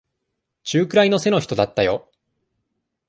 [0.63, 2.11] 中くらいの背の人だったよ。